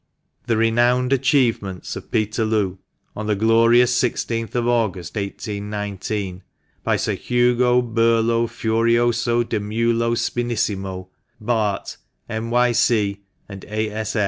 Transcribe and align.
THE 0.47 0.57
RENOWNED 0.57 1.13
ATCHIEVEMENTS 1.13 1.95
OF 1.95 2.09
PETERLOO, 2.09 2.79
ON 3.15 3.27
THE 3.27 3.35
GLORIOUS 3.35 3.91
i6TH 4.03 4.55
OF 4.55 4.67
AUGUST, 4.67 5.13
1819. 5.15 6.41
BY 6.83 6.95
SIR 6.95 7.13
HUGO 7.13 7.83
BURLO 7.83 8.47
FURIOSO 8.47 9.43
DI 9.43 9.59
MULO 9.59 10.15
SPINNISSIMO, 10.15 11.07
Bart., 11.39 11.97
M.Y.C. 12.27 13.21
AND 13.47 13.63
A. 13.65 14.03